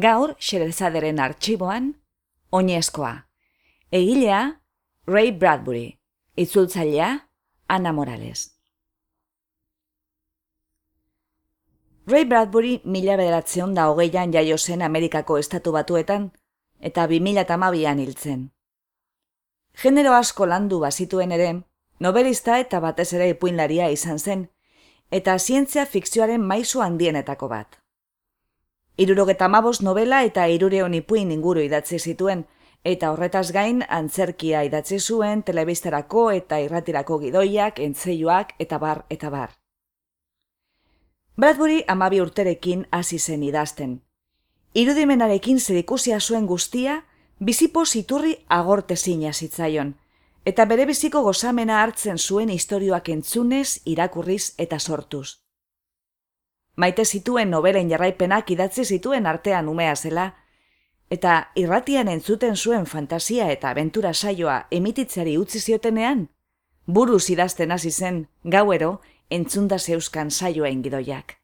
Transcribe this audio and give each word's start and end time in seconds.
Gaur 0.00 0.34
Xerezaderen 0.38 1.18
artxiboan, 1.20 1.94
oinezkoa. 2.50 3.14
Egilea, 3.90 4.60
Ray 5.06 5.32
Bradbury. 5.32 5.98
Itzultzailea, 6.36 7.28
Ana 7.68 7.92
Morales. 7.92 8.58
Ray 12.06 12.24
Bradbury 12.24 12.80
mila 12.84 13.16
bederatzeon 13.16 13.74
da 13.74 13.88
hogeian 13.88 14.32
jaio 14.32 14.58
zen 14.58 14.82
Amerikako 14.82 15.38
estatu 15.38 15.72
batuetan, 15.72 16.30
eta 16.80 17.06
bi 17.06 17.20
mila 17.20 17.44
tamabian 17.44 17.98
hiltzen. 17.98 18.46
Genero 19.82 20.14
asko 20.14 20.46
landu 20.46 20.78
bazituen 20.84 21.32
ere, 21.32 21.50
nobelista 22.00 22.58
eta 22.58 22.80
batez 22.80 23.12
ere 23.12 23.28
ipuinlaria 23.34 23.90
izan 23.90 24.18
zen, 24.18 24.48
eta 25.10 25.38
zientzia 25.38 25.86
fikzioaren 25.86 26.44
maizu 26.44 26.80
handienetako 26.84 27.48
bat. 27.48 27.77
Irurogeta 29.00 29.46
mabos 29.46 29.80
novela 29.80 30.24
eta 30.26 30.48
irureon 30.50 30.94
ipuin 30.98 31.28
inguru 31.30 31.62
idatzi 31.62 32.00
zituen, 32.02 32.40
eta 32.82 33.12
horretaz 33.12 33.52
gain 33.54 33.84
antzerkia 33.98 34.64
idatzi 34.66 34.98
zuen 34.98 35.44
telebistarako 35.46 36.24
eta 36.38 36.58
irratirako 36.64 37.20
gidoiak, 37.22 37.78
entzeioak 37.78 38.56
eta 38.58 38.80
bar 38.82 39.04
eta 39.08 39.30
bar. 39.30 39.54
Bradbury 41.38 41.84
amabi 41.86 42.20
urterekin 42.26 42.86
hasi 42.90 43.20
zen 43.20 43.46
idazten. 43.46 43.96
Irudimenarekin 44.74 45.60
zerikusia 45.60 46.18
zuen 46.20 46.50
guztia, 46.50 47.04
bizipo 47.38 47.86
ziturri 47.86 48.36
agorte 48.48 48.96
zina 48.96 49.32
zitzaion, 49.32 49.94
eta 50.44 50.64
bere 50.64 50.90
biziko 50.90 51.22
gozamena 51.22 51.84
hartzen 51.84 52.18
zuen 52.18 52.50
istorioak 52.50 53.14
entzunez, 53.14 53.78
irakurriz 53.84 54.54
eta 54.58 54.80
sortuz 54.80 55.38
maite 56.78 57.04
zituen 57.04 57.50
nobelen 57.50 57.88
jarraipenak 57.90 58.50
idatzi 58.54 58.84
zituen 58.84 59.26
artean 59.26 59.68
umea 59.68 59.96
zela, 59.96 60.26
eta 61.10 61.50
irratian 61.58 62.08
entzuten 62.08 62.56
zuen 62.56 62.86
fantasia 62.86 63.48
eta 63.50 63.72
aventura 63.74 64.12
saioa 64.14 64.66
emititzeari 64.70 65.34
utzi 65.38 65.58
ziotenean, 65.58 66.28
buruz 66.86 67.24
idazten 67.34 67.74
hasi 67.74 67.90
zen 67.90 68.28
gauero 68.44 69.00
entzunda 69.30 69.78
zeuskan 69.78 70.30
saioa 70.30 70.68
ingidoiak. 70.68 71.34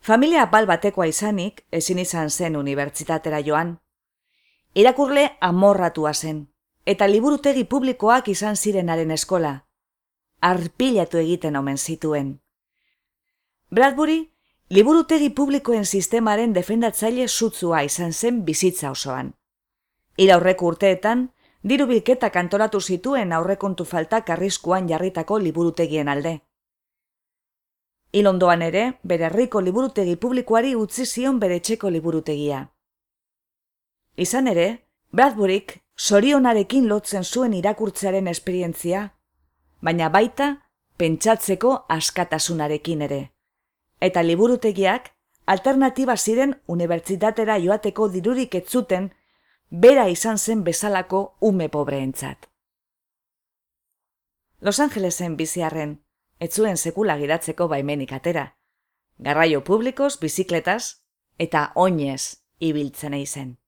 Familia 0.00 0.42
apal 0.44 0.66
batekoa 0.70 1.08
izanik, 1.10 1.64
ezin 1.72 1.98
izan 1.98 2.30
zen 2.30 2.56
unibertsitatera 2.56 3.40
joan. 3.40 3.78
Irakurle 4.74 5.30
amorratua 5.40 6.14
zen, 6.14 6.46
eta 6.86 7.08
liburutegi 7.08 7.64
publikoak 7.64 8.28
izan 8.28 8.56
zirenaren 8.56 9.10
eskola. 9.10 9.54
Arpilatu 10.40 11.18
egiten 11.18 11.56
omen 11.56 11.78
zituen. 11.78 12.43
Bradbury, 13.74 14.30
liburutegi 14.70 15.30
publikoen 15.34 15.82
sistemaren 15.84 16.52
defendatzaile 16.54 17.24
sutzua 17.26 17.80
izan 17.82 18.12
zen 18.12 18.44
bizitza 18.46 18.92
osoan. 18.94 19.32
Ira 20.16 20.36
urteetan, 20.38 21.24
diru 21.62 21.86
bilketa 21.86 22.30
kantoratu 22.30 22.80
zituen 22.80 23.32
aurrekontu 23.32 23.84
faltak 23.84 24.30
arriskuan 24.30 24.86
jarritako 24.88 25.38
liburutegien 25.38 26.08
alde. 26.08 26.36
Ilondoan 28.12 28.62
ere, 28.62 28.84
bere 29.02 29.24
herriko 29.24 29.60
liburutegi 29.60 30.16
publikoari 30.16 30.76
utzi 30.76 31.04
zion 31.04 31.40
bere 31.40 31.58
txeko 31.58 31.90
liburutegia. 31.90 32.62
Izan 34.16 34.46
ere, 34.54 34.86
Bradburyk 35.10 35.80
sorionarekin 35.96 36.86
lotzen 36.88 37.24
zuen 37.24 37.52
irakurtzearen 37.54 38.28
esperientzia, 38.28 39.08
baina 39.82 40.08
baita 40.08 40.60
pentsatzeko 40.96 41.78
askatasunarekin 41.88 43.02
ere 43.02 43.33
eta 44.00 44.22
liburutegiak 44.22 45.12
alternatiba 45.46 46.16
ziren 46.16 46.56
unibertsitatera 46.66 47.58
joateko 47.58 48.08
dirurik 48.08 48.54
ez 48.54 48.66
zuten 48.68 49.10
bera 49.70 50.08
izan 50.08 50.38
zen 50.38 50.64
bezalako 50.64 51.36
ume 51.40 51.68
pobreentzat. 51.68 52.48
Los 54.60 54.80
Angelesen 54.80 55.36
biziarren, 55.36 55.98
ez 56.40 56.54
zuen 56.54 56.76
sekula 56.76 57.16
gidatzeko 57.18 57.68
baimenik 57.68 58.12
atera, 58.12 58.56
garraio 59.18 59.64
publikoz, 59.64 60.18
bizikletaz 60.20 61.02
eta 61.38 61.72
oinez 61.74 62.40
ibiltzen 62.58 63.14
eizen. 63.14 63.58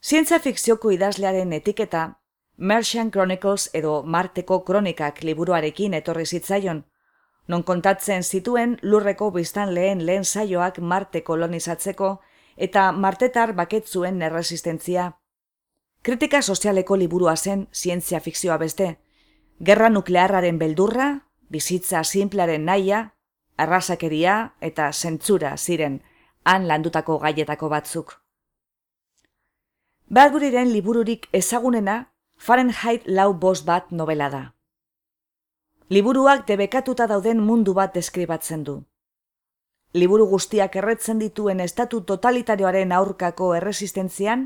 Zientza 0.00 0.38
fikzioko 0.38 0.90
idazlearen 0.90 1.52
etiketa, 1.52 2.20
Merchant 2.56 3.12
Chronicles 3.12 3.68
edo 3.74 4.02
Marteko 4.02 4.62
kronikak 4.64 5.22
liburuarekin 5.22 5.94
etorri 5.94 6.26
zitzaion, 6.26 6.84
non 7.50 7.64
kontatzen 7.66 8.22
zituen 8.22 8.76
lurreko 8.82 9.30
biztan 9.34 9.72
lehen 9.74 10.04
lehen 10.06 10.24
saioak 10.24 10.78
Marte 10.78 11.22
kolonizatzeko 11.26 12.10
eta 12.66 12.90
martetar 12.92 13.54
baketzuen 13.58 14.22
erresistentzia. 14.22 15.06
Kritika 16.06 16.42
sozialeko 16.42 16.96
liburua 17.00 17.34
zen 17.36 17.66
zientzia 17.74 18.20
fikzioa 18.20 18.58
beste. 18.62 18.86
Gerra 19.66 19.88
nuklearraren 19.90 20.58
beldurra, 20.58 21.08
bizitza 21.50 22.04
simplaren 22.04 22.64
naia, 22.64 23.00
arrasakeria 23.56 24.36
eta 24.60 24.92
zentzura 24.92 25.56
ziren 25.56 26.00
han 26.44 26.68
landutako 26.68 27.18
gaietako 27.18 27.68
batzuk. 27.74 28.14
Bradburyren 30.06 30.72
libururik 30.72 31.28
ezagunena 31.32 31.98
Fahrenheit 32.38 33.04
lau 33.06 33.32
bost 33.34 33.66
bat 33.66 33.90
novela 33.90 34.30
da 34.30 34.44
liburuak 35.90 36.46
debekatuta 36.46 37.08
dauden 37.10 37.40
mundu 37.42 37.74
bat 37.74 37.94
deskribatzen 37.94 38.62
du. 38.64 38.76
Liburu 39.92 40.26
guztiak 40.30 40.76
erretzen 40.78 41.18
dituen 41.18 41.60
estatu 41.60 42.00
totalitarioaren 42.06 42.92
aurkako 42.92 43.54
erresistentzian, 43.58 44.44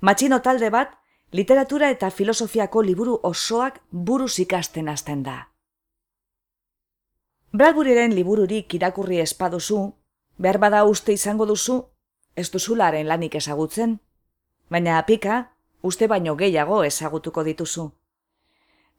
matxino 0.00 0.40
talde 0.40 0.70
bat, 0.72 0.94
literatura 1.32 1.90
eta 1.90 2.08
filosofiako 2.10 2.82
liburu 2.82 3.18
osoak 3.22 3.82
buruz 3.92 4.38
ikasten 4.38 4.88
hasten 4.88 5.22
da. 5.22 5.36
Bradburyren 7.52 8.14
libururik 8.14 8.74
irakurri 8.74 9.20
espaduzu, 9.20 9.82
behar 10.38 10.58
bada 10.58 10.84
uste 10.84 11.12
izango 11.12 11.44
duzu, 11.46 11.82
ez 12.34 12.48
duzularen 12.50 13.08
lanik 13.08 13.34
ezagutzen, 13.34 13.98
baina 14.70 14.98
apika, 14.98 15.52
uste 15.82 16.08
baino 16.08 16.36
gehiago 16.36 16.82
ezagutuko 16.84 17.44
dituzu. 17.44 17.90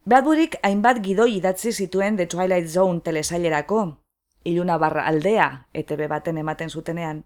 Bradburyk 0.06 0.56
hainbat 0.64 1.02
gidoi 1.04 1.36
idatzi 1.38 1.72
zituen 1.72 2.16
The 2.18 2.26
Twilight 2.26 2.68
Zone 2.68 3.02
telesailerako, 3.04 3.98
iluna 4.46 4.78
barra 4.78 5.04
aldea, 5.06 5.68
ETB 5.74 6.08
baten 6.08 6.38
ematen 6.38 6.70
zutenean, 6.70 7.26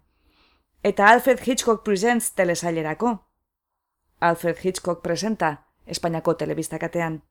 eta 0.82 1.06
Alfred 1.08 1.38
Hitchcock 1.46 1.84
Presents 1.84 2.32
telesailerako. 2.34 3.14
Alfred 4.20 4.58
Hitchcock 4.64 5.02
presenta, 5.02 5.66
Espainiako 5.86 6.34
telebistakatean. 6.34 7.22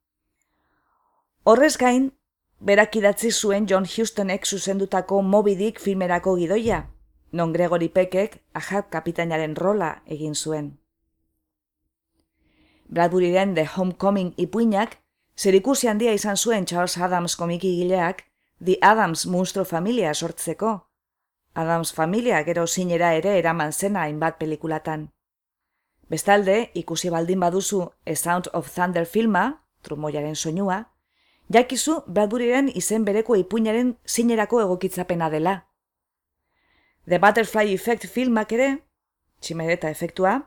Horrez 1.44 1.76
gain, 1.78 2.12
berak 2.60 2.96
idatzi 2.96 3.32
zuen 3.32 3.68
John 3.68 3.86
Houstonek 3.86 4.46
zuzendutako 4.46 5.22
Moby 5.22 5.56
Dick 5.56 5.80
filmerako 5.80 6.36
gidoia, 6.38 6.90
non 7.32 7.52
Gregory 7.54 7.90
Peckek 7.90 8.44
ahab 8.54 8.90
kapitainaren 8.90 9.56
rola 9.56 10.04
egin 10.06 10.36
zuen. 10.36 10.80
Bradburyren 12.88 13.56
The 13.56 13.66
Homecoming 13.76 14.34
ipuinak 14.38 15.03
Zerikusi 15.38 15.88
handia 15.88 16.14
izan 16.14 16.38
zuen 16.38 16.66
Charles 16.66 16.98
Adams 16.98 17.36
komiki 17.36 17.76
gileak, 17.80 18.26
The 18.64 18.78
Adams 18.82 19.26
monstro 19.26 19.66
familia 19.66 20.14
sortzeko. 20.14 20.88
Adams 21.54 21.94
familia 21.94 22.44
gero 22.44 22.68
zinera 22.68 23.14
ere 23.14 23.38
eraman 23.40 23.74
zena 23.74 24.02
hainbat 24.02 24.38
pelikulatan. 24.38 25.10
Bestalde, 26.10 26.70
ikusi 26.74 27.10
baldin 27.10 27.40
baduzu 27.40 27.82
A 28.06 28.16
Sound 28.16 28.50
of 28.54 28.70
Thunder 28.74 29.06
filma, 29.06 29.66
trumoiaren 29.82 30.36
soinua, 30.36 30.94
jakizu 31.50 32.04
Bradburyren 32.08 32.70
izen 32.76 33.06
bereko 33.06 33.36
ipuinaren 33.36 33.98
zinerako 34.08 34.62
egokitzapena 34.62 35.30
dela. 35.30 35.66
The 37.10 37.20
Butterfly 37.20 37.74
Effect 37.74 38.08
filmak 38.08 38.52
ere, 38.52 38.78
tximereta 39.42 39.90
efektua, 39.90 40.40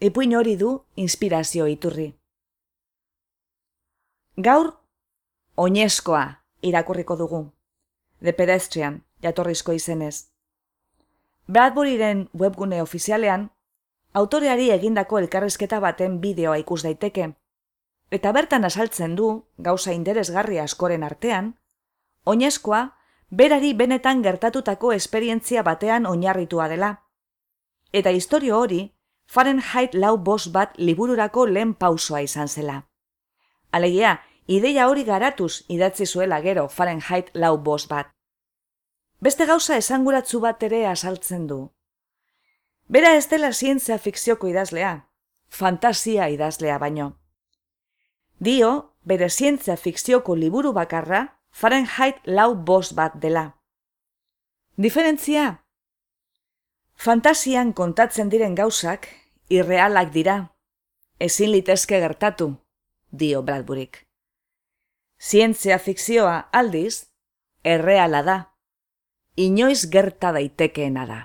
ipuin 0.00 0.34
hori 0.36 0.56
du 0.56 0.78
inspirazio 0.96 1.66
iturri. 1.66 2.12
Gaur, 4.40 4.78
oinezkoa 5.56 6.38
irakurriko 6.62 7.16
dugu. 7.16 7.52
The 8.22 8.32
Pedestrian, 8.32 9.02
jatorrizko 9.22 9.72
izenez. 9.76 10.30
Bradburyren 11.46 12.30
webgune 12.32 12.80
ofizialean, 12.80 13.50
autoreari 14.14 14.70
egindako 14.70 15.18
elkarrezketa 15.18 15.80
baten 15.80 16.18
bideoa 16.22 16.56
ikus 16.56 16.82
daiteke, 16.82 17.34
eta 18.10 18.32
bertan 18.32 18.64
asaltzen 18.64 19.16
du, 19.16 19.44
gauza 19.58 19.92
interesgarri 19.92 20.58
askoren 20.58 21.04
artean, 21.04 21.58
oinezkoa, 22.24 22.96
berari 23.28 23.74
benetan 23.74 24.22
gertatutako 24.22 24.92
esperientzia 24.92 25.62
batean 25.62 26.06
oinarritua 26.06 26.70
dela. 26.72 27.02
Eta 27.92 28.08
historio 28.08 28.58
hori, 28.58 28.94
Fahrenheit 29.26 29.92
lau 29.92 30.16
bos 30.16 30.48
bat 30.52 30.72
libururako 30.78 31.46
lehen 31.46 31.74
pausoa 31.74 32.22
izan 32.22 32.48
zela. 32.48 32.91
Alegia, 33.72 34.20
ideia 34.46 34.88
hori 34.88 35.04
garatuz 35.04 35.64
idatzi 35.68 36.06
zuela 36.06 36.40
gero 36.44 36.68
Fahrenheit 36.68 37.30
lau 37.32 37.56
bos 37.56 37.86
bat. 37.88 38.10
Beste 39.20 39.46
gauza 39.46 39.78
esanguratzu 39.80 40.40
bat 40.40 40.62
ere 40.62 40.84
asaltzen 40.86 41.46
du. 41.46 41.60
Bera 42.88 43.14
ez 43.16 43.28
dela 43.30 43.52
zientzia 43.52 43.96
fikzioko 43.98 44.48
idazlea, 44.50 44.92
fantasia 45.48 46.28
idazlea 46.28 46.78
baino. 46.78 47.12
Dio, 48.38 48.72
bere 49.04 49.30
zientzia 49.30 49.76
fikzioko 49.76 50.36
liburu 50.36 50.72
bakarra 50.72 51.22
Fahrenheit 51.50 52.20
lau 52.24 52.54
bos 52.54 52.92
bat 52.92 53.16
dela. 53.22 53.54
Diferentzia? 54.76 55.62
Fantasian 56.96 57.72
kontatzen 57.72 58.28
diren 58.28 58.54
gauzak, 58.54 59.08
irrealak 59.48 60.12
dira, 60.12 60.36
ezin 61.18 61.52
litezke 61.52 62.00
gertatu, 62.00 62.56
dio 63.12 63.42
Bradburyk. 63.42 64.06
Zientzia 65.20 65.78
fikzioa 65.78 66.48
aldiz, 66.52 67.12
erreala 67.64 68.22
da, 68.22 68.38
inoiz 69.36 69.86
gerta 69.90 70.32
daitekeena 70.32 71.06
da. 71.06 71.20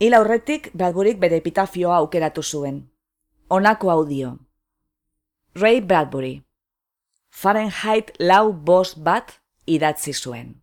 Hil 0.00 0.14
aurretik 0.14 0.70
Bradburyk 0.72 1.18
bere 1.20 1.40
epitafioa 1.40 1.96
aukeratu 1.96 2.42
zuen. 2.42 2.84
Honako 3.48 3.90
audio. 3.90 4.38
Ray 5.54 5.80
Bradbury. 5.80 6.44
Fahrenheit 7.30 8.14
lau 8.18 8.52
bost 8.52 8.98
bat 9.04 9.40
idatzi 9.66 10.14
zuen. 10.14 10.54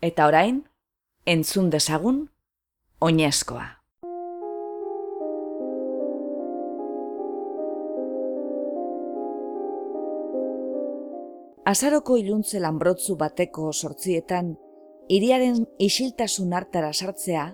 Eta 0.00 0.26
orain, 0.26 0.64
entzun 1.26 1.70
dezagun, 1.70 2.28
oinezkoa. 3.00 3.83
Azaroko 11.64 12.18
iluntze 12.20 12.58
lanbrotzu 12.60 13.14
bateko 13.16 13.70
sortzietan, 13.72 14.50
iriaren 15.08 15.62
isiltasun 15.80 16.52
hartara 16.52 16.90
sartzea, 16.92 17.44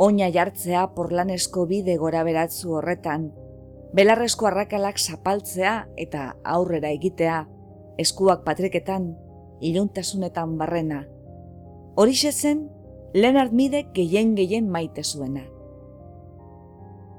oina 0.00 0.30
jartzea 0.32 0.86
porlanesko 0.94 1.66
bide 1.68 1.98
gora 2.00 2.22
beratzu 2.24 2.78
horretan, 2.78 3.28
belarrezko 3.92 4.48
arrakalak 4.48 4.96
zapaltzea 5.04 5.74
eta 6.00 6.30
aurrera 6.56 6.88
egitea, 6.96 7.42
eskuak 8.00 8.40
patriketan, 8.48 9.12
iluntasunetan 9.60 10.56
barrena, 10.56 11.04
Horixe 11.98 12.30
zen, 12.32 12.68
Leonard 13.12 13.52
Mide 13.52 13.82
gehien 13.92 14.36
gehien 14.38 14.68
maite 14.70 15.02
zuena. 15.02 15.42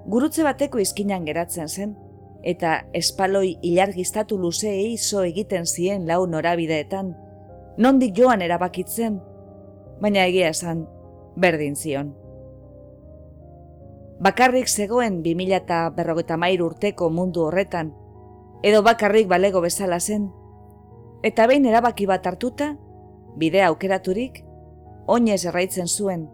Gurutze 0.10 0.46
bateko 0.48 0.80
izkinan 0.80 1.26
geratzen 1.28 1.68
zen, 1.68 1.98
eta 2.44 2.86
espaloi 2.94 3.58
ilargiztatu 3.62 4.38
luzeei 4.38 4.98
zo 4.98 5.24
egiten 5.24 5.66
zien 5.66 6.08
lau 6.08 6.26
norabideetan, 6.28 7.16
nondik 7.78 8.16
joan 8.18 8.42
erabakitzen, 8.42 9.20
baina 10.02 10.26
egia 10.26 10.50
esan, 10.50 10.86
berdin 11.36 11.76
zion. 11.76 12.14
Bakarrik 14.20 14.68
zegoen 14.68 15.22
2000 15.24 15.56
eta 15.56 15.90
berrogeta 15.96 16.38
mairu 16.38 16.68
urteko 16.72 17.10
mundu 17.10 17.46
horretan, 17.48 17.94
edo 18.64 18.82
bakarrik 18.84 19.28
balego 19.28 19.62
bezala 19.64 20.00
zen, 20.00 20.30
eta 21.24 21.48
behin 21.48 21.66
erabaki 21.66 22.06
bat 22.08 22.28
hartuta, 22.28 22.74
bidea 23.40 23.70
aukeraturik, 23.72 24.44
oinez 25.08 25.46
erraitzen 25.46 25.88
zuen, 25.88 26.28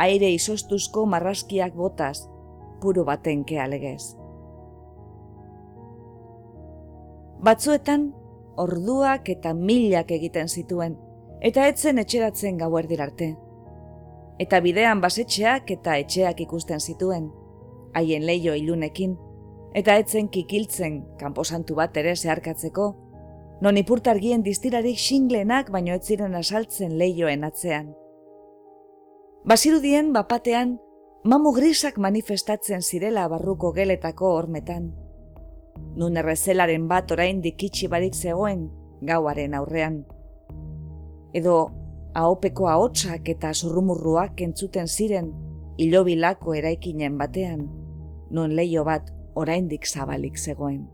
aire 0.00 0.30
izostuzko 0.32 1.04
marraskiak 1.06 1.76
botaz, 1.76 2.26
puro 2.80 3.04
baten 3.04 3.44
kealegez. 3.44 4.19
Batzuetan, 7.40 8.10
orduak 8.60 9.30
eta 9.32 9.54
milak 9.56 10.10
egiten 10.12 10.50
zituen, 10.52 10.98
eta 11.40 11.64
etzen 11.70 11.96
etxeratzen 12.02 12.58
gauerdir 12.60 13.00
arte. 13.00 13.30
Eta 14.44 14.60
bidean 14.60 15.00
basetxeak 15.00 15.72
eta 15.72 15.96
etxeak 16.02 16.42
ikusten 16.44 16.84
zituen, 16.84 17.30
haien 17.96 18.26
leio 18.28 18.52
ilunekin, 18.52 19.16
eta 19.72 19.96
etzen 20.02 20.28
kikiltzen 20.28 21.00
kanposantu 21.16 21.80
bat 21.80 21.96
ere 21.96 22.12
zeharkatzeko, 22.14 22.92
non 23.64 23.80
ipurtargien 23.80 24.44
distirarik 24.44 25.00
xinglenak 25.00 25.72
baino 25.72 25.96
ez 25.96 26.04
ziren 26.04 26.36
asaltzen 26.36 26.98
leioen 27.00 27.44
atzean. 27.48 27.94
Basirudien 29.48 30.12
bapatean, 30.12 30.76
mamu 31.24 31.56
grisak 31.56 31.96
manifestatzen 31.96 32.82
zirela 32.82 33.28
barruko 33.32 33.72
geletako 33.72 34.36
hormetan. 34.36 34.90
Nun 35.96 36.16
errezelaren 36.16 36.86
bat 36.88 37.10
orain 37.10 37.40
dikitsi 37.42 37.88
barik 37.88 38.14
zegoen 38.14 38.68
gauaren 39.02 39.54
aurrean. 39.54 40.02
Edo 41.34 41.56
ahopeko 42.14 42.68
ahotsak 42.68 43.28
eta 43.34 43.52
zurrumurruak 43.54 44.40
entzuten 44.42 44.88
ziren 44.88 45.32
hilobilako 45.80 46.54
eraikinen 46.54 47.16
batean, 47.18 47.66
nun 48.30 48.54
leio 48.56 48.84
bat 48.84 49.10
oraindik 49.34 49.86
zabalik 49.86 50.38
zegoen. 50.38 50.86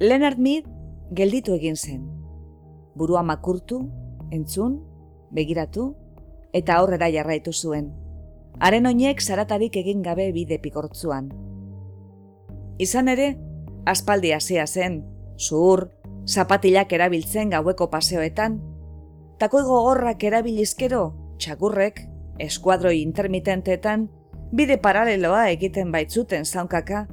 Leonard 0.00 0.38
Mead 0.38 0.66
gelditu 1.12 1.54
egin 1.56 1.76
zen. 1.76 2.02
Burua 2.96 3.22
makurtu 3.22 3.82
entzun, 4.32 4.80
begiratu, 5.30 5.94
eta 6.52 6.76
aurrera 6.80 7.08
jarraitu 7.12 7.52
zuen. 7.52 7.92
Haren 8.58 8.88
oinek 8.88 9.20
zaratarik 9.20 9.76
egin 9.76 10.00
gabe 10.02 10.30
bide 10.32 10.56
pikortzuan. 10.62 11.28
Izan 12.80 13.08
ere, 13.12 13.34
aspaldi 13.84 14.32
hasia 14.32 14.64
zen, 14.66 15.02
zuhur, 15.36 15.90
zapatilak 16.26 16.92
erabiltzen 16.92 17.52
gaueko 17.52 17.90
paseoetan, 17.92 18.60
tako 19.38 19.60
gogorrak 19.68 20.24
erabilizkero, 20.24 21.02
txakurrek, 21.38 22.00
eskuadroi 22.40 23.02
intermitenteetan, 23.02 24.08
bide 24.56 24.78
paraleloa 24.80 25.48
egiten 25.52 25.92
baitzuten 25.92 26.48
zaunkaka, 26.48 27.04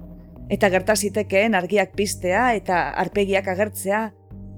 eta 0.49 0.69
gertazitekeen 0.69 1.55
argiak 1.55 1.93
piztea 1.95 2.53
eta 2.55 2.89
arpegiak 3.03 3.47
agertzea 3.47 4.01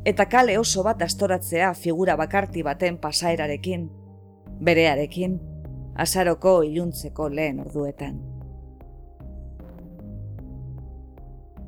eta 0.05 0.25
kale 0.29 0.57
oso 0.59 0.83
bat 0.85 1.01
astoratzea 1.01 1.73
figura 1.73 2.15
bakarti 2.15 2.61
baten 2.63 2.97
pasaerarekin, 3.01 3.89
berearekin, 4.61 5.39
azaroko 5.95 6.61
iluntzeko 6.63 7.29
lehen 7.29 7.59
orduetan. 7.59 8.19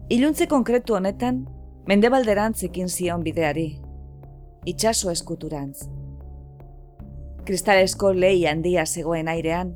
Iluntze 0.09 0.47
konkretu 0.47 0.95
honetan, 0.95 1.45
mendebalderantz 1.87 2.63
ekin 2.63 2.89
zion 2.89 3.23
bideari, 3.23 3.67
itxaso 4.65 5.11
eskuturantz. 5.11 5.87
Kristalesko 7.47 8.13
lehi 8.13 8.45
handia 8.47 8.85
zegoen 8.85 9.27
airean, 9.31 9.73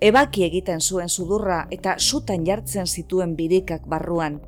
ebaki 0.00 0.44
egiten 0.46 0.80
zuen 0.80 1.08
sudurra 1.08 1.64
eta 1.70 1.98
sutan 1.98 2.46
jartzen 2.46 2.86
zituen 2.86 3.36
birikak 3.36 3.86
barruan, 3.86 4.40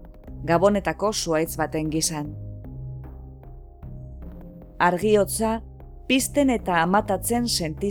gabonetako 0.47 1.13
zuaitz 1.13 1.57
baten 1.57 1.91
gizan 1.91 2.35
argiotza, 4.79 5.63
pizten 6.07 6.51
eta 6.51 6.83
amatatzen 6.83 7.49
senti 7.49 7.91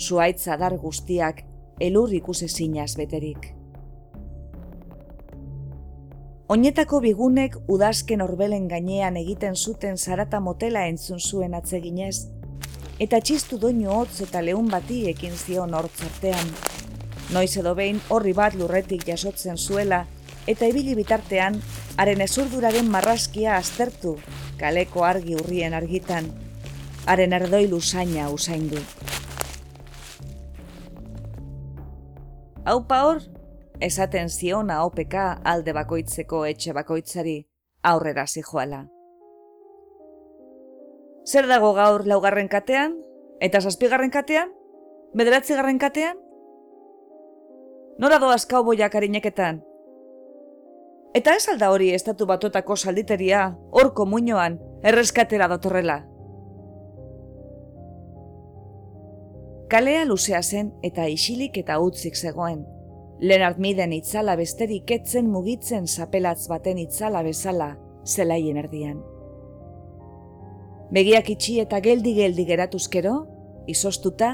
zitekeen, 0.00 0.08
zuaitz 0.08 0.48
adar 0.48 0.76
guztiak 0.76 1.42
elur 1.80 2.12
ikuse 2.12 2.48
zinaz 2.48 2.96
beterik. 2.96 3.54
Oinetako 6.48 7.00
bigunek 7.00 7.56
udazken 7.68 8.22
orbelen 8.22 8.68
gainean 8.68 9.16
egiten 9.16 9.54
zuten 9.54 9.96
zarata 9.96 10.40
motela 10.40 10.86
entzun 10.86 11.20
zuen 11.20 11.54
atzeginez, 11.54 12.26
eta 12.98 13.20
txistu 13.20 13.58
doinu 13.58 13.90
hotz 13.90 14.20
eta 14.22 14.42
lehun 14.42 14.68
bati 14.68 15.08
ekin 15.08 15.32
zion 15.32 15.74
hortzartean, 15.74 16.48
Noiz 17.30 17.56
edo 17.56 17.76
behin 17.76 18.00
horri 18.10 18.32
bat 18.34 18.56
lurretik 18.58 19.04
jasotzen 19.06 19.56
zuela, 19.56 20.06
eta 20.48 20.66
ibili 20.66 20.96
bitartean, 20.96 21.60
haren 21.96 22.20
ezurduraren 22.20 22.90
marraskia 22.90 23.54
aztertu, 23.56 24.16
kaleko 24.58 25.04
argi 25.04 25.36
urrien 25.36 25.72
argitan, 25.72 26.26
haren 27.06 27.32
erdoi 27.32 27.68
lusaina 27.68 28.28
usaindu. 28.30 28.82
Haupa 32.64 33.04
hor, 33.08 33.22
esaten 33.80 34.28
ziona 34.28 34.82
OPK 34.84 35.14
alde 35.48 35.72
bakoitzeko 35.72 36.42
etxe 36.44 36.74
bakoitzari 36.76 37.38
aurrera 37.82 38.26
zijoala. 38.26 38.82
Zer 41.24 41.48
dago 41.48 41.72
gaur 41.72 42.04
laugarren 42.06 42.48
katean? 42.52 42.98
Eta 43.40 43.62
zazpigarren 43.64 44.12
katean? 44.12 44.52
Bederatzi 45.16 45.56
garren 45.56 45.80
katean? 45.80 46.20
Nora 47.98 48.20
doaz 48.20 48.44
kauboiak 48.46 48.94
harineketan? 48.94 49.62
Eta 51.16 51.34
ez 51.34 51.48
alda 51.48 51.72
hori 51.72 51.90
estatu 51.96 52.26
batotako 52.28 52.76
salditeria, 52.76 53.54
horko 53.72 54.04
muinoan, 54.06 54.60
erreskatera 54.84 55.48
dotorrela. 55.48 56.02
Kalea 59.70 60.04
luzea 60.04 60.40
zen 60.42 60.72
eta 60.82 61.04
isilik 61.06 61.54
eta 61.60 61.76
utzik 61.78 62.16
zegoen. 62.18 62.64
Leonard 63.22 63.60
Miden 63.62 63.92
itzala 63.94 64.32
besterik 64.34 64.90
etzen 64.90 65.28
mugitzen 65.30 65.84
zapelatz 65.86 66.48
baten 66.50 66.78
itzala 66.82 67.20
bezala 67.22 67.68
zelaien 68.04 68.58
erdian. 68.58 68.96
Begiak 70.90 71.30
itxi 71.36 71.60
eta 71.62 71.78
geldi-geldi 71.84 72.48
geratuzkero, 72.48 73.12
izostuta, 73.70 74.32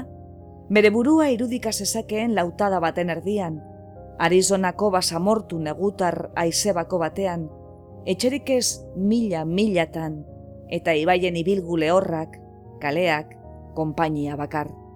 bere 0.73 0.89
burua 0.89 1.29
irudika 1.29 1.69
zezakeen 1.69 2.33
lautada 2.33 2.81
baten 2.81 3.13
erdian, 3.13 3.61
Arizonako 4.17 4.89
basamortu 4.97 5.61
negutar 5.61 6.31
aizebako 6.33 6.97
batean, 7.05 7.45
etxerik 8.09 8.49
ez 8.57 8.81
mila-milatan, 8.97 10.17
eta 10.73 10.97
ibaien 10.97 11.37
ibilgule 11.37 11.93
horrak, 11.93 12.41
kaleak, 12.81 13.37
konpainia 13.77 14.33
bakar. 14.35 14.86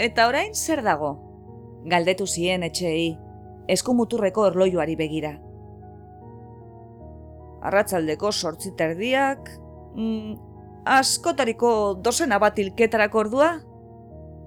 Eta 0.00 0.28
orain 0.30 0.54
zer 0.54 0.80
dago? 0.82 1.14
Galdetu 1.90 2.26
zien 2.26 2.64
etxeei, 2.64 3.16
eskumuturreko 3.68 4.46
erloioari 4.48 4.96
begira. 4.96 5.34
Arratzaldeko 7.68 8.32
sortziterdiak, 8.32 9.50
mm, 9.94 10.36
askotariko 10.98 11.72
dozena 12.00 12.38
bat 12.38 12.58
ilketarako 12.58 13.26
ordua? 13.26 13.50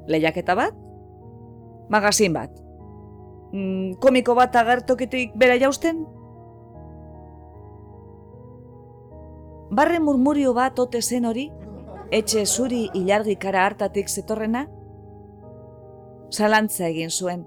Lehiaketa 0.08 0.56
bat? 0.58 0.84
magazin 1.90 2.34
bat. 2.34 2.52
Mm, 3.54 4.00
komiko 4.02 4.36
bat 4.36 4.56
agertokitik 4.56 5.36
bera 5.38 5.58
jausten? 5.62 6.04
Barre 9.74 10.00
murmurio 10.00 10.54
bat 10.54 10.80
ote 10.80 11.02
zen 11.02 11.26
hori, 11.26 11.48
etxe 12.12 12.46
zuri 12.46 12.88
ilargi 12.98 13.36
kara 13.42 13.66
hartatik 13.68 14.10
zetorrena? 14.10 14.68
Zalantza 16.34 16.88
egin 16.88 17.12
zuen, 17.12 17.44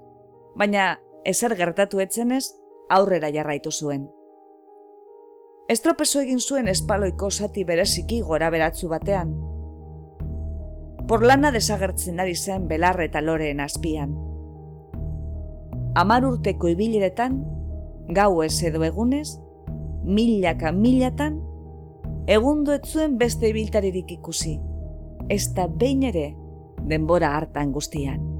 baina 0.55 0.97
ezer 1.25 1.55
gertatu 1.59 1.99
etzenez 1.99 2.45
aurrera 2.89 3.31
jarraitu 3.35 3.71
zuen. 3.71 4.07
Estropezo 5.67 6.21
egin 6.23 6.39
zuen 6.39 6.71
espaloiko 6.71 7.29
zati 7.29 7.65
bereziki 7.67 8.21
gora 8.21 8.49
beratzu 8.49 8.87
batean. 8.87 9.35
Porlana 11.07 11.51
desagertzen 11.51 12.23
ari 12.23 12.35
zen 12.35 12.67
belarre 12.71 13.11
eta 13.11 13.21
loreen 13.21 13.59
azpian 13.59 14.15
amar 15.97 16.25
urteko 16.27 16.69
ibileretan, 16.69 17.39
gau 18.13 18.43
ez 18.45 18.61
edo 18.69 18.83
egunez, 18.85 19.39
milaka 20.05 20.71
milatan, 20.71 21.39
egundo 22.29 22.75
etzuen 22.77 23.17
beste 23.17 23.49
ibiltaririk 23.49 24.13
ikusi, 24.19 24.59
ez 25.33 25.47
da 25.57 25.65
behin 25.67 26.05
ere 26.11 26.27
denbora 26.91 27.33
hartan 27.35 27.73
guztian. 27.73 28.36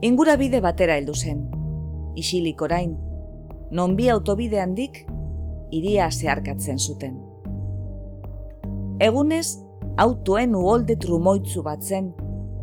Ingura 0.00 0.38
bide 0.40 0.62
batera 0.64 0.94
heldu 0.96 1.12
zen, 1.12 1.42
isilik 2.16 2.62
orain, 2.64 2.94
non 3.70 3.96
bi 3.98 4.06
autobide 4.08 4.56
handik, 4.62 5.02
iria 5.76 6.06
zeharkatzen 6.10 6.78
zuten. 6.80 7.18
Egunez, 9.04 9.58
autoen 10.00 10.54
uolde 10.56 10.96
trumoitzu 10.96 11.60
batzen, 11.66 12.14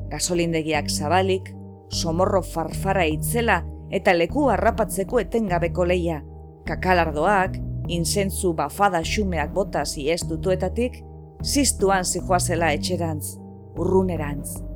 gasolindegiak 0.09 0.89
zabalik, 0.89 1.51
somorro 1.93 2.41
farfara 2.41 3.05
itzela 3.05 3.59
eta 3.93 4.15
leku 4.17 4.47
harrapatzeko 4.49 5.21
etengabeko 5.21 5.85
leia. 5.85 6.23
Kakalardoak, 6.65 7.59
insentzu 7.87 8.55
bafada 8.57 9.03
xumeak 9.05 9.53
botaz 9.53 9.91
ez 9.97 10.23
dutuetatik, 10.25 11.03
ziztuan 11.45 12.03
zijoazela 12.03 12.73
etxerantz, 12.73 13.37
urrunerantz. 13.77 14.66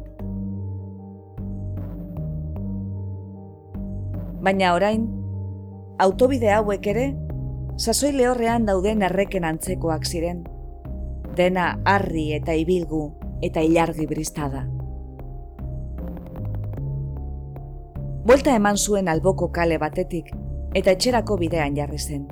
Baina 4.41 4.73
orain, 4.73 5.03
autobide 6.01 6.49
hauek 6.49 6.87
ere, 6.89 7.11
sasoi 7.77 8.09
lehorrean 8.15 8.65
dauden 8.65 9.03
erreken 9.05 9.45
antzekoak 9.45 10.05
ziren. 10.05 10.41
Dena 11.37 11.75
harri 11.85 12.31
eta 12.33 12.55
ibilgu 12.57 13.03
eta 13.45 13.61
ilargi 13.61 14.07
bristada. 14.09 14.65
Buelta 18.25 18.55
eman 18.57 18.77
zuen 18.77 19.09
alboko 19.09 19.51
kale 19.53 19.77
batetik 19.81 20.33
eta 20.73 20.97
etxerako 20.97 21.37
bidean 21.37 21.77
jarri 21.77 21.99
zen. 21.99 22.27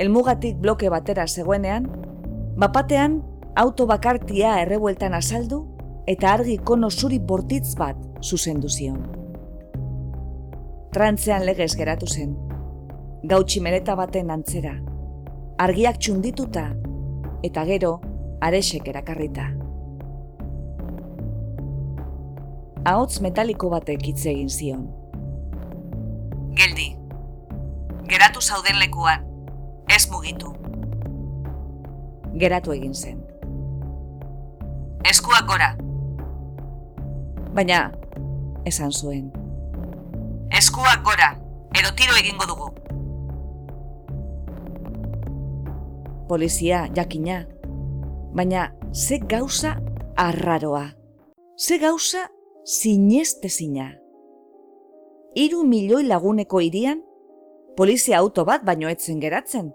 Elmugatik 0.00 0.56
bloke 0.64 0.88
batera 0.88 1.26
zegoenean, 1.28 1.88
bapatean 2.56 3.20
auto 3.56 3.86
bakartia 3.86 4.58
errebueltan 4.64 5.14
azaldu 5.14 5.66
eta 6.08 6.32
argi 6.32 6.56
kono 6.56 6.90
zuri 6.90 7.18
bortitz 7.18 7.74
bat 7.76 7.96
zuzendu 8.24 8.68
zion. 8.68 9.19
Trantzean 10.90 11.46
legez 11.46 11.72
geratu 11.78 12.06
zen, 12.10 12.34
gautxi 13.30 13.62
mereta 13.62 13.94
baten 13.94 14.30
antzera, 14.34 14.74
argiak 15.58 16.02
txundituta 16.02 16.68
eta 17.46 17.64
gero 17.68 17.96
aresek 18.42 18.88
erakarrita. 18.90 19.50
ahots 22.84 23.20
metaliko 23.20 23.70
batek 23.70 24.06
hitz 24.08 24.24
egin 24.26 24.48
zion. 24.48 24.86
Geldi, 26.56 26.88
geratu 28.08 28.40
zauden 28.40 28.78
lekuan, 28.80 29.26
ez 29.88 30.06
mugitu. 30.10 30.54
Geratu 32.40 32.72
egin 32.72 32.94
zen. 32.94 33.20
Eskuak 35.10 35.46
gora. 35.48 35.74
Baina, 37.54 37.90
esan 38.64 38.92
zuen. 38.92 39.30
Eskuak 40.50 41.04
gora, 41.06 41.28
edo 41.78 41.92
tiro 41.94 42.16
egingo 42.18 42.42
dugu. 42.50 42.64
Polizia, 46.26 46.88
jakina, 46.94 47.44
baina 48.34 48.64
ze 48.92 49.20
gauza 49.30 49.76
arraroa. 50.16 50.96
Ze 51.56 51.78
gauza 51.78 52.26
sineste 52.64 53.48
zina. 53.48 53.92
Iru 55.38 55.62
milioi 55.62 56.02
laguneko 56.10 56.60
irian, 56.66 57.04
polizia 57.76 58.18
auto 58.18 58.44
bat 58.44 58.66
baino 58.66 58.90
etzen 58.90 59.22
geratzen. 59.22 59.70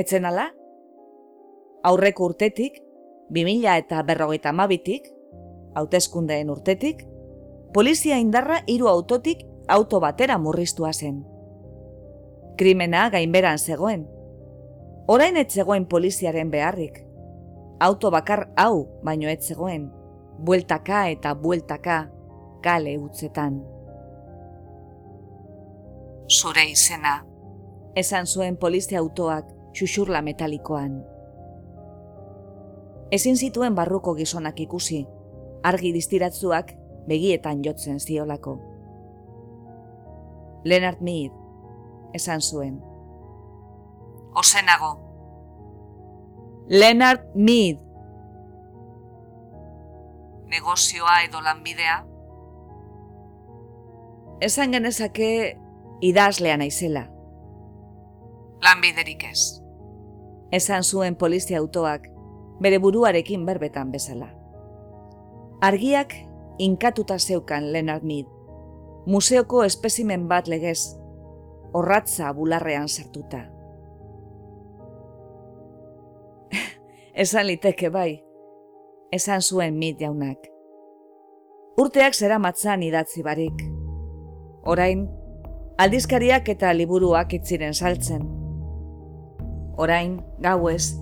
Etzen 0.00 0.24
ala? 0.24 0.48
Aurreko 1.84 2.32
urtetik, 2.32 2.80
2000 3.28 3.76
eta 3.76 4.02
berrogeita 4.02 4.56
mabitik, 4.56 5.12
hauteskundeen 5.76 6.48
urtetik, 6.48 7.04
polizia 7.74 8.16
indarra 8.16 8.62
hiru 8.66 8.88
autotik 8.88 9.50
auto 9.68 10.00
batera 10.00 10.38
murriztua 10.38 10.92
zen. 10.92 11.24
Krimena 12.56 13.08
gainberan 13.10 13.58
zegoen. 13.58 14.06
Orain 15.06 15.36
ez 15.36 15.52
zegoen 15.52 15.86
poliziaren 15.86 16.50
beharrik. 16.50 17.04
Auto 17.80 18.10
bakar 18.10 18.48
hau 18.56 19.00
baino 19.02 19.28
ez 19.28 19.40
zegoen. 19.46 19.90
Bueltaka 20.38 21.08
eta 21.08 21.34
bueltaka 21.34 22.10
kale 22.62 22.98
utzetan. 22.98 23.62
Zure 26.28 26.64
izena, 26.70 27.18
esan 27.94 28.26
zuen 28.26 28.56
polizia 28.56 28.98
autoak 28.98 29.50
xuxurla 29.76 30.22
metalikoan. 30.22 31.02
Ezin 33.12 33.36
zituen 33.36 33.74
barruko 33.74 34.14
gizonak 34.14 34.60
ikusi, 34.60 35.04
argi 35.62 35.92
distiratzuak 35.92 36.72
begietan 37.06 37.60
jotzen 37.62 38.00
ziolako. 38.00 38.73
Leonard 40.64 41.00
Mead, 41.00 41.32
esan 42.12 42.40
zuen. 42.40 42.82
Osenago. 44.34 44.98
Leonard 46.68 47.34
Mead. 47.34 47.84
negozioa 50.54 51.22
edo 51.26 51.40
lanbidea? 51.42 52.04
Esan 54.40 54.72
genezake 54.72 55.58
idazlea 56.00 56.56
naizela. 56.56 57.08
Lanbiderik 58.62 59.24
ez. 59.30 59.62
Esan 60.54 60.84
zuen 60.84 61.16
polizia 61.16 61.58
autoak 61.58 62.06
bere 62.62 62.78
buruarekin 62.78 63.46
berbetan 63.46 63.90
bezala. 63.90 64.30
Argiak 65.60 66.14
inkatuta 66.58 67.18
zeukan 67.18 67.72
Leonard 67.72 68.04
Mead, 68.04 68.28
museoko 69.06 69.64
espezimen 69.64 70.28
bat 70.28 70.48
legez, 70.48 70.96
horratza 71.72 72.32
bularrean 72.32 72.88
sartuta. 72.88 73.42
esan 77.24 77.46
liteke 77.50 77.90
bai, 77.90 78.22
esan 79.12 79.42
zuen 79.42 79.78
mit 79.78 80.00
jaunak. 80.00 80.48
Urteak 81.80 82.14
zera 82.14 82.38
matzan 82.38 82.82
idatzi 82.86 83.22
barik. 83.26 83.64
Orain, 84.64 85.08
aldizkariak 85.78 86.48
eta 86.54 86.72
liburuak 86.72 87.34
itziren 87.34 87.74
saltzen. 87.74 88.24
Orain, 89.76 90.20
gauez, 90.40 90.94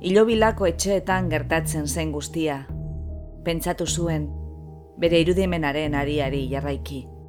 hilobilako 0.00 0.70
etxeetan 0.70 1.28
gertatzen 1.28 1.88
zen 1.88 2.12
guztia. 2.14 2.62
Pentsatu 3.44 3.86
zuen, 3.86 4.28
bere 5.02 5.20
irudimenaren 5.24 5.96
ariari 5.98 6.46
jarraiki. 6.52 7.19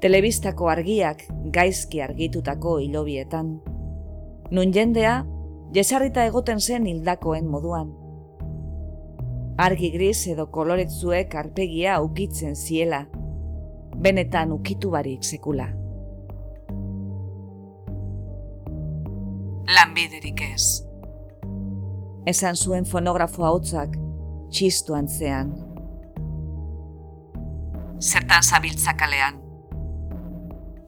Telebistako 0.00 0.70
argiak 0.72 1.26
gaizki 1.52 2.00
argitutako 2.00 2.78
hilobietan. 2.80 3.50
Nun 4.50 4.70
jendea 4.72 5.18
jesarrita 5.76 6.24
egoten 6.24 6.60
zen 6.60 6.86
hildakoen 6.88 7.50
moduan. 7.52 7.90
Argi 9.60 9.90
gris 9.92 10.22
edo 10.32 10.46
koloretzuek 10.48 11.34
arpegia 11.36 11.98
ukitzen 12.00 12.56
ziela, 12.56 13.02
benetan 14.00 14.54
ukitu 14.56 14.88
barik 14.94 15.20
sekula. 15.20 15.68
Lanbiderik 19.68 20.40
ez. 20.48 20.64
Esan 22.24 22.56
zuen 22.56 22.88
fonografo 22.88 23.44
hautzak, 23.44 24.00
txistu 24.48 24.96
antzean. 24.96 25.52
Zertan 28.00 28.42
zabiltzakalean. 28.42 29.39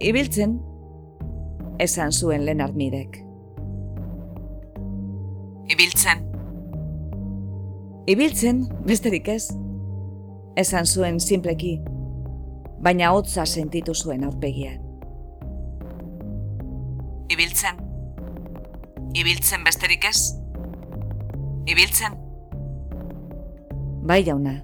Ibiltzen, 0.03 0.61
esan 1.79 2.11
zuen 2.11 2.45
Leonard 2.45 2.75
Mirek. 2.75 3.21
Ibiltzen. 5.71 6.25
Ibiltzen, 8.11 8.65
besterik 8.87 9.29
ez. 9.29 9.47
Esan 10.59 10.91
zuen 10.91 11.21
simpleki, 11.23 11.77
baina 12.83 13.13
hotza 13.15 13.47
sentitu 13.47 13.95
zuen 13.95 14.27
aurpegian. 14.27 14.83
Ibiltzen. 17.31 17.79
Ibiltzen 19.15 19.63
besterik 19.65 20.11
ez. 20.11 20.19
Ibiltzen. 21.71 22.19
Bai 24.03 24.25
jauna. 24.27 24.59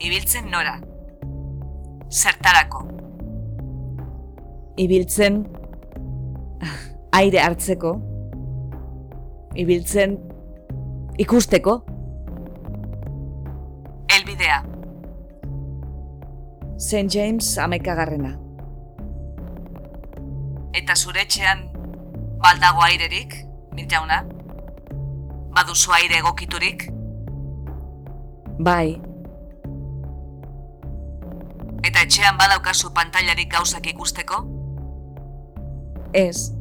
Ibiltzen 0.00 0.48
nora. 0.48 0.80
Zertarako. 2.10 2.84
Ibiltzen 4.80 5.42
aire 7.12 7.42
hartzeko 7.42 7.96
ibiltzen 9.54 10.18
ikusteko. 11.18 11.80
Elbidea. 14.16 14.62
St. 16.78 17.06
James 17.12 17.58
amekagarrena. 17.58 18.32
Eta 20.74 20.96
zure 20.96 21.26
etxean 21.26 21.66
baldago 22.40 22.82
airerik, 22.86 23.36
mitjauna? 23.76 24.22
Baduzu 25.54 25.92
aire 25.98 26.20
egokiturik? 26.22 26.88
Bai. 28.58 29.09
Eta 31.84 32.04
etxean 32.04 32.36
badaukazu 32.38 32.92
pantailarik 32.94 33.50
gauzak 33.52 33.86
ikusteko? 33.94 34.44
Ez. 36.12 36.52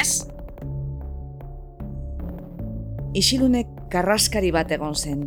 Ez? 0.00 0.30
isilunek 3.14 3.66
karraskari 3.90 4.50
bat 4.54 4.70
egon 4.72 4.94
zen. 4.94 5.24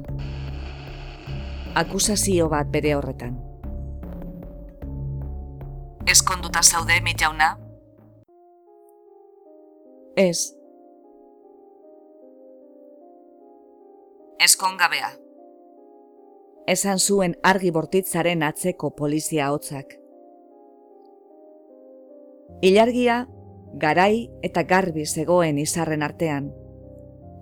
Akusazio 1.75 2.49
bat 2.51 2.69
bere 2.71 2.93
horretan. 2.95 3.35
Eskonduta 6.07 6.61
zaude, 6.63 6.99
mit 7.01 7.21
jauna? 7.21 7.53
Ez. 10.19 10.53
Eskongabea. 14.43 15.22
Esan 16.67 16.99
zuen 16.99 17.33
argi 17.43 17.73
bortitzaren 17.75 18.43
atzeko 18.47 18.93
polizia 18.95 19.49
hotzak. 19.51 19.97
Ilargia, 22.63 23.25
garai 23.83 24.29
eta 24.47 24.63
garbi 24.63 25.03
zegoen 25.05 25.59
izarren 25.59 26.05
artean 26.07 26.51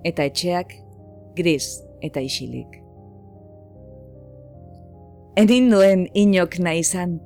eta 0.08 0.26
etxeak 0.26 0.74
gris 1.38 1.84
eta 2.02 2.24
isilik. 2.26 2.80
Enin 5.38 5.70
duen 5.70 6.08
inok 6.18 6.58
nahi 6.60 6.82
izan, 6.82 7.20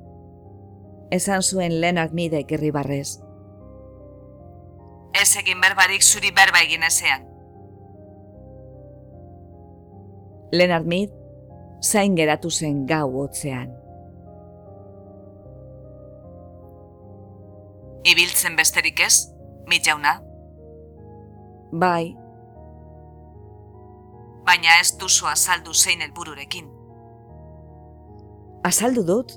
esan 1.10 1.42
zuen 1.42 1.80
Leonard 1.80 2.12
Mide 2.12 2.44
gerribarrez. 2.44 3.22
Ez 5.16 5.30
egin 5.40 5.64
berbarik 5.64 6.04
zuri 6.04 6.28
berba 6.36 6.60
egin 6.66 6.84
ezean. 6.84 7.24
Leonard 10.52 10.86
Mid 10.86 11.15
zain 11.86 12.16
geratu 12.18 12.50
zen 12.50 12.84
gau 12.86 13.08
hotzean. 13.22 13.72
Ibiltzen 18.06 18.54
besterik 18.58 19.00
ez, 19.06 19.14
mit 19.66 19.86
jauna? 19.86 20.20
Bai, 21.72 22.14
baina 24.46 24.78
ez 24.80 24.94
duzu 25.00 25.26
azaldu 25.26 25.74
zein 25.74 26.02
helbururekin. 26.04 26.70
Azaldu 28.66 29.02
dut? 29.06 29.36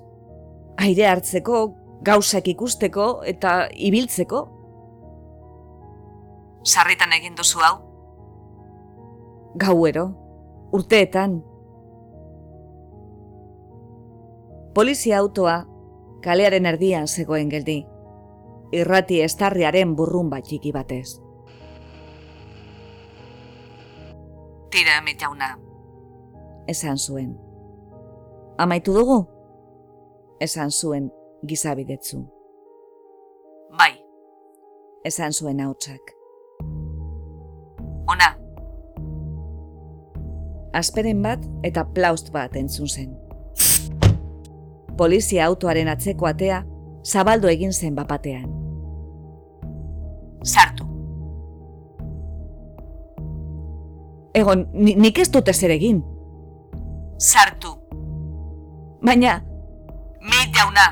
Aire 0.79 1.07
hartzeko, 1.09 1.65
gauzak 2.05 2.47
ikusteko 2.53 3.09
eta 3.33 3.53
ibiltzeko? 3.89 4.45
Sarritan 6.63 7.13
egin 7.17 7.35
duzu 7.37 7.61
hau? 7.65 7.75
Gauero, 9.59 10.05
urteetan. 10.77 11.39
Polizia 14.73 15.17
autoa 15.17 15.65
kalearen 16.21 16.65
erdian 16.65 17.07
zegoen 17.07 17.49
geldi. 17.49 17.85
Irrati 18.71 19.21
estarriaren 19.25 19.95
burrun 19.97 20.29
bat 20.29 20.45
txiki 20.45 20.71
batez. 20.71 21.19
Tira, 24.69 24.99
jauna. 25.19 25.57
Esan 26.67 26.97
zuen. 26.97 27.31
Amaitu 28.57 28.93
dugu? 28.93 29.25
Esan 30.39 30.71
zuen 30.71 31.09
gizabidetzu. 31.47 32.19
Bai. 33.77 33.95
Esan 35.03 35.33
zuen 35.33 35.59
hautsak. 35.59 36.13
Ona. 38.07 38.35
Asperen 40.73 41.23
bat 41.23 41.41
eta 41.63 41.85
plaust 41.95 42.29
bat 42.31 42.55
entzun 42.55 42.87
zen. 42.87 43.28
Polizia 44.99 45.45
autoaren 45.47 45.87
atzeko 45.87 46.27
atea 46.27 46.63
zabaldo 47.07 47.47
egin 47.47 47.71
zen 47.71 47.95
bapatean. 47.95 48.49
Sartu. 50.43 50.87
Egon, 54.35 54.65
nik 54.73 55.19
ez 55.23 55.29
dut 55.31 55.47
ezer 55.47 55.71
egin. 55.71 56.03
Sartu. 57.17 57.71
Baina... 59.05 59.39
Mit 60.19 60.51
jauna. 60.55 60.89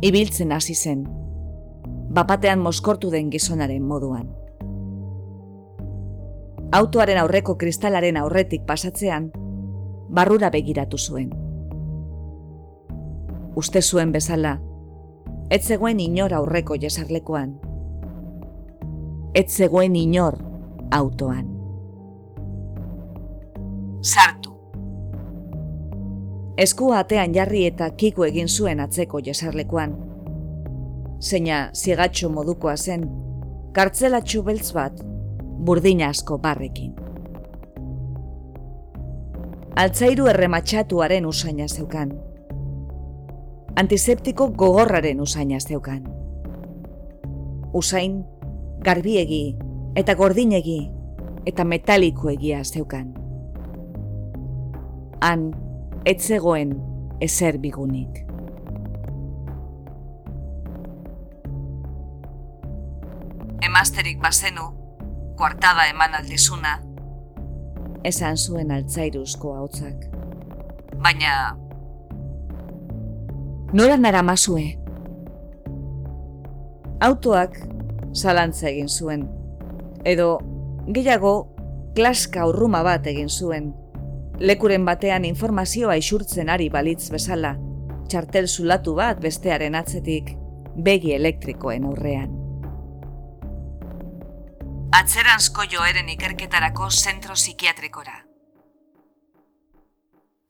Ibiltzen 0.00 0.52
hasi 0.52 0.74
zen. 0.74 1.04
Bapatean 2.16 2.60
moskortu 2.64 3.12
den 3.12 3.28
gizonaren 3.30 3.84
moduan. 3.84 4.30
Autoaren 6.72 7.20
aurreko 7.20 7.54
kristalaren 7.60 8.16
aurretik 8.16 8.64
pasatzean, 8.66 9.30
barrura 10.08 10.50
begiratu 10.50 10.98
zuen. 10.98 11.30
Uste 13.56 13.82
zuen 13.82 14.12
bezala, 14.12 14.58
ez 15.50 15.62
zegoen 15.66 16.00
inora 16.00 16.42
aurreko 16.42 16.76
jesarlekoan 16.80 17.54
ez 19.34 19.50
zegoen 19.50 19.96
inor 19.96 20.38
autoan. 20.90 21.48
Sartu. 24.02 24.52
Esku 26.56 26.92
atean 26.94 27.34
jarri 27.34 27.64
eta 27.66 27.88
kiku 27.98 28.28
egin 28.28 28.48
zuen 28.48 28.80
atzeko 28.80 29.18
jesarlekuan. 29.26 29.96
Zeina 31.18 31.70
zigatxo 31.74 32.30
modukoa 32.30 32.76
zen, 32.76 33.08
kartzelatxu 33.74 34.44
beltz 34.46 34.70
bat, 34.76 35.02
burdina 35.66 36.12
asko 36.14 36.38
barrekin. 36.38 36.94
Altzairu 39.74 40.28
errematxatuaren 40.30 41.24
usaina 41.26 41.64
zeukan. 41.66 42.12
Antiseptiko 43.80 44.46
gogorraren 44.54 45.18
usaina 45.20 45.58
zeukan. 45.58 46.04
Usain, 47.74 48.20
garbiegi, 48.86 49.56
eta 49.98 50.14
gordinegi, 50.14 50.78
eta 51.50 51.66
metaliko 51.66 52.30
egia 52.30 52.62
zeukan. 52.62 53.10
Han, 55.26 55.50
etzegoen 56.06 56.78
ezer 57.18 57.58
bigunik. 57.58 58.22
Emazterik 63.66 64.22
bazenu, 64.22 64.70
kuartada 65.34 65.90
eman 65.90 66.14
aldizuna, 66.14 66.78
esan 68.04 68.36
zuen 68.36 68.70
altzairuzko 68.70 69.54
hautzak. 69.58 70.08
Baina... 71.04 71.54
Nora 73.74 73.96
nara 73.98 74.22
mazue? 74.22 74.76
Autoak 77.02 77.56
zalantza 78.14 78.68
egin 78.70 78.88
zuen. 78.88 79.24
Edo, 80.06 80.28
gehiago, 80.94 81.34
klaska 81.96 82.46
urruma 82.50 82.84
bat 82.86 83.08
egin 83.10 83.28
zuen. 83.28 83.72
Lekuren 84.38 84.86
batean 84.86 85.26
informazioa 85.26 85.98
isurtzen 85.98 86.50
ari 86.50 86.68
balitz 86.70 87.08
bezala, 87.10 87.56
txartel 88.10 88.46
zulatu 88.46 88.94
bat 88.98 89.20
bestearen 89.22 89.74
atzetik, 89.78 90.34
begi 90.86 91.14
elektrikoen 91.18 91.90
aurrean 91.90 92.33
atzeranzko 94.94 95.64
joeren 95.70 96.08
ikerketarako 96.08 96.88
zentro 96.90 97.34
psikiatrikora. 97.34 98.14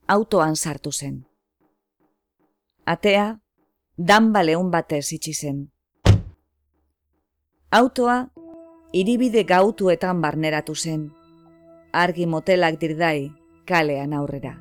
Autoan 0.08 0.56
sartu 0.56 0.92
zen. 0.92 1.22
Atea, 2.84 3.38
dan 3.96 4.32
baleun 4.32 4.70
batez 4.70 5.06
itxi 5.16 5.32
zen. 5.34 5.62
Autoa, 7.72 8.18
iribide 8.92 9.46
gautuetan 9.48 10.20
barneratu 10.20 10.74
zen. 10.74 11.08
Argi 11.92 12.26
motelak 12.26 12.76
dirdai, 12.80 13.32
kalean 13.64 14.12
aurrera. 14.12 14.58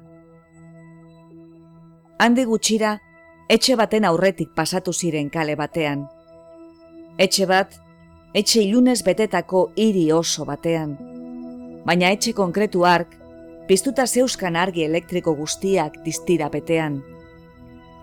Handi 2.19 2.45
gutxira, 2.47 2.95
etxe 3.49 3.75
baten 3.75 4.05
aurretik 4.05 4.55
pasatu 4.55 4.93
ziren 4.93 5.29
kale 5.29 5.57
batean. 5.59 6.07
Etxe 7.17 7.45
bat, 7.45 7.82
etxe 8.33 8.63
ilunez 8.63 9.03
betetako 9.05 9.67
hiri 9.77 10.07
oso 10.11 10.45
batean. 10.45 10.95
Baina 11.85 12.09
etxe 12.15 12.33
konkretu 12.33 12.85
ark, 12.89 13.13
piztuta 13.67 14.07
zeuskan 14.07 14.55
argi 14.57 14.85
elektriko 14.87 15.35
guztiak 15.37 15.99
distira 16.05 16.49
betean. 16.49 17.01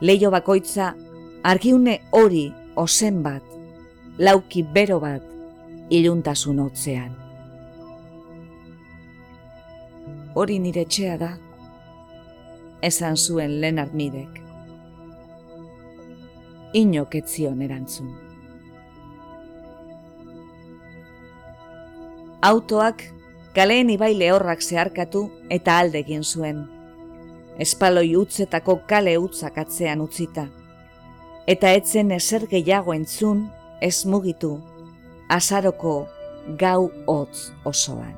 Leio 0.01 0.31
bakoitza, 0.31 0.95
argiune 1.43 1.99
hori 2.13 2.47
ozen 2.77 3.23
bat, 3.25 3.43
lauki 4.19 4.63
bero 4.63 5.01
bat, 5.03 5.27
iluntasun 5.91 6.63
hotzean. 6.63 7.11
Hori 10.39 10.61
nire 10.63 10.87
etxea 10.87 11.19
da, 11.19 11.35
esan 12.87 13.19
zuen 13.19 13.59
Leonard 13.61 13.99
Midek. 13.99 14.39
Inok 16.79 17.19
etzion 17.19 17.63
erantzun. 17.67 18.30
Autoak 22.43 23.03
kaleen 23.55 23.91
ibai 23.91 24.15
lehorrak 24.19 24.63
zeharkatu 24.63 25.27
eta 25.51 25.79
alde 25.79 26.01
egin 26.01 26.25
zuen. 26.25 26.65
Espaloi 27.61 28.17
utzetako 28.17 28.81
kale 28.89 29.17
utzak 29.19 29.59
atzean 29.59 30.01
utzita. 30.01 30.47
Eta 31.47 31.73
etzen 31.77 32.11
ezer 32.17 32.47
gehiago 32.49 32.95
entzun 32.97 33.49
ez 33.81 34.07
mugitu, 34.07 34.55
azaroko 35.29 36.07
gau 36.57 36.91
hotz 37.07 37.51
osoan. 37.65 38.17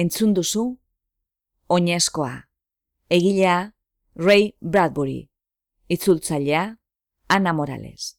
Entzun 0.00 0.32
duzu, 0.32 0.62
oinezkoa, 1.68 2.32
egilea 3.12 3.56
Ray 4.16 4.54
Bradbury, 4.60 5.28
itzultzailea 5.92 6.62
Ana 7.28 7.52
Morales. 7.52 8.16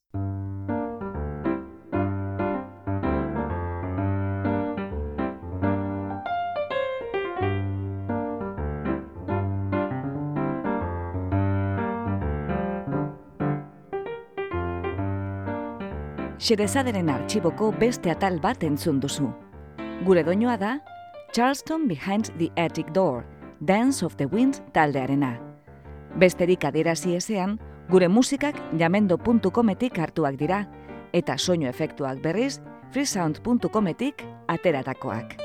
Xerezaderen 16.41 17.09
artxiboko 17.09 17.73
beste 17.81 18.13
atal 18.13 18.37
bat 18.41 18.63
entzun 18.69 19.01
duzu. 19.01 19.33
Gure 20.05 20.21
doinoa 20.25 20.55
da, 20.61 20.77
Charleston 21.31 21.87
Behind 21.87 22.25
the 22.37 22.51
Attic 22.57 22.91
Door, 22.91 23.25
Dance 23.61 24.03
of 24.03 24.17
the 24.17 24.25
Wind 24.25 24.59
taldearena. 24.73 25.39
Besterik 26.19 26.65
adierazi 26.67 27.15
ezean, 27.15 27.57
gure 27.87 28.09
musikak 28.11 28.57
jamendo.cometik 28.77 29.99
hartuak 29.99 30.35
dira, 30.35 30.65
eta 31.13 31.37
soinu 31.37 31.69
efektuak 31.69 32.19
berriz 32.19 32.59
freesound.cometik 32.91 34.25
ateratakoak. 34.51 35.37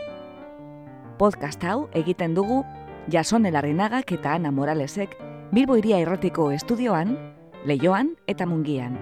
Podcast 1.18 1.62
hau 1.62 1.86
egiten 1.94 2.34
dugu 2.34 2.64
Jason 3.06 3.46
Elarrinagak 3.46 4.10
eta 4.10 4.34
Ana 4.34 4.50
Moralesek 4.50 5.14
Bilbo 5.52 5.76
iria 5.78 6.00
errotiko 6.02 6.50
estudioan, 6.50 7.14
leioan 7.64 8.16
eta 8.26 8.46
mungian. 8.46 8.98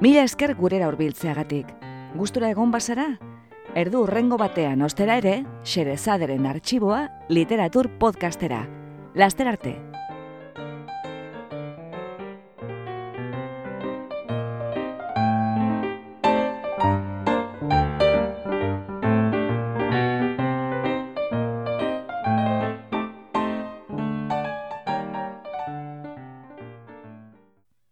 Mila 0.00 0.26
esker 0.26 0.56
gurera 0.58 0.90
hurbiltzeagatik. 0.90 1.70
Gustura 2.18 2.50
egon 2.50 2.74
bazara? 2.74 3.12
Erdu 3.76 4.06
urrengo 4.06 4.38
batean 4.40 4.80
ostera 4.86 5.18
ere, 5.20 5.42
xerezaderen 5.68 6.48
arxiboa 6.48 7.02
literatur 7.28 7.90
podcastera. 8.00 8.64
Laster 9.14 9.52
arte! 9.52 9.76